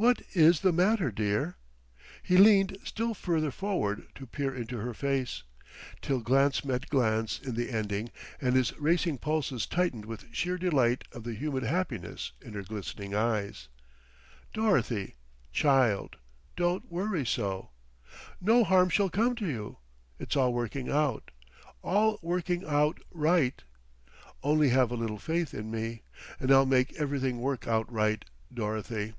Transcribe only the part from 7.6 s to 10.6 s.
ending and his racing pulses tightened with sheer